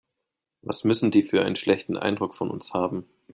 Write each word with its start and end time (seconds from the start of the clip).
Was 0.63 0.83
müssen 0.83 1.11
die 1.11 1.21
für 1.21 1.45
einen 1.45 1.55
schlechten 1.55 1.95
Eindruck 1.95 2.33
von 2.33 2.49
uns 2.49 2.73
haben. 2.73 3.05